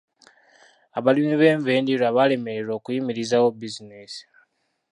[0.97, 4.21] Abalimi b'enva endiirwa baalemererwa okuyimirizaawo bizinensi.